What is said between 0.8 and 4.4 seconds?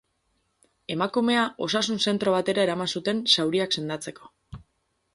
Emakumea osasun zentro batera eraman zuten zauriak sendatzeko.